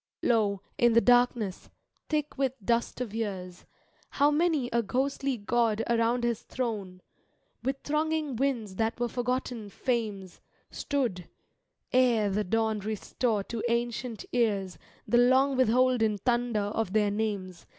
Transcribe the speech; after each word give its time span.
Lo, 0.23 0.63
in 0.79 0.93
the 0.93 0.99
darkness, 0.99 1.69
thick 2.09 2.35
with 2.35 2.55
dust 2.65 2.99
of 3.01 3.13
years. 3.13 3.65
How 4.09 4.31
many 4.31 4.67
a 4.73 4.81
ghostly 4.81 5.37
god 5.37 5.83
around 5.87 6.23
his 6.23 6.41
throne. 6.41 7.03
With 7.61 7.83
thronging 7.83 8.35
winds 8.35 8.77
that 8.77 8.99
were 8.99 9.07
forgotten 9.07 9.69
Fames, 9.69 10.41
Stood, 10.71 11.29
ere 11.93 12.31
the 12.31 12.43
dawn 12.43 12.79
restore 12.79 13.43
to 13.43 13.61
ancient 13.69 14.25
ears 14.31 14.79
The 15.07 15.19
long 15.19 15.55
^thholden 15.57 16.19
thunder 16.21 16.61
of 16.61 16.93
their 16.93 17.11
names. 17.11 17.67